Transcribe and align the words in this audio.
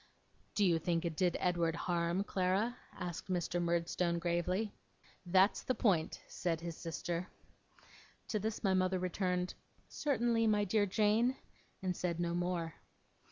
'Do 0.55 0.65
you 0.65 0.79
think 0.79 1.05
it 1.05 1.15
did 1.15 1.37
Edward 1.39 1.75
harm, 1.75 2.23
Clara?' 2.23 2.75
asked 2.93 3.29
Mr. 3.29 3.61
Murdstone, 3.61 4.17
gravely. 4.17 4.71
'That's 5.27 5.61
the 5.61 5.75
point,' 5.75 6.23
said 6.27 6.59
his 6.59 6.75
sister. 6.75 7.27
To 8.29 8.39
this 8.39 8.63
my 8.63 8.73
mother 8.73 8.97
returned, 8.97 9.53
'Certainly, 9.87 10.47
my 10.47 10.63
dear 10.63 10.87
Jane,' 10.87 11.35
and 11.83 11.95
said 11.95 12.19
no 12.19 12.33
more. 12.33 12.73